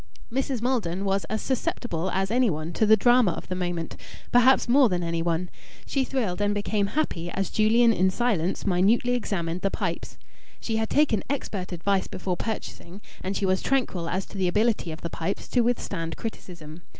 Mrs. 0.33 0.63
Maldon 0.63 1.05
was 1.05 1.25
as 1.25 1.43
susceptible 1.43 2.09
as 2.09 2.31
any 2.31 2.49
one 2.49 2.73
to 2.73 2.87
the 2.87 2.97
drama 2.97 3.33
of 3.33 3.47
the 3.49 3.53
moment, 3.55 3.95
perhaps 4.31 4.67
more 4.67 4.89
than 4.89 5.03
any 5.03 5.21
one. 5.21 5.47
She 5.85 6.03
thrilled 6.03 6.41
and 6.41 6.55
became 6.55 6.87
happy 6.87 7.29
as 7.29 7.51
Julian 7.51 7.93
in 7.93 8.09
silence 8.09 8.65
minutely 8.65 9.13
examined 9.13 9.61
the 9.61 9.69
pipes. 9.69 10.17
She 10.59 10.77
had 10.77 10.89
taken 10.89 11.21
expert 11.29 11.71
advice 11.71 12.07
before 12.07 12.35
purchasing, 12.35 12.99
and 13.21 13.37
she 13.37 13.45
was 13.45 13.61
tranquil 13.61 14.09
as 14.09 14.25
to 14.25 14.39
the 14.39 14.47
ability 14.47 14.91
of 14.91 15.01
the 15.01 15.11
pipes 15.11 15.47
to 15.49 15.61
withstand 15.61 16.17
criticism. 16.17 16.81